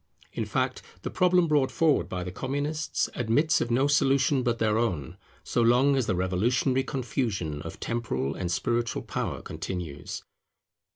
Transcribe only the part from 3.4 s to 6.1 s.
of no solution but their own, so long as